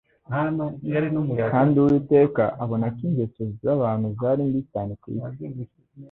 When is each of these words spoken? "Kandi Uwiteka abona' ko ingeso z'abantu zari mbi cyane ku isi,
"Kandi 1.53 1.75
Uwiteka 1.81 2.43
abona' 2.63 2.87
ko 2.95 3.01
ingeso 3.07 3.41
z'abantu 3.63 4.07
zari 4.19 4.41
mbi 4.49 4.61
cyane 4.71 4.91
ku 5.01 5.07
isi, 5.17 5.45